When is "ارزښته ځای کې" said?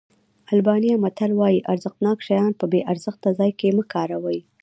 2.91-3.75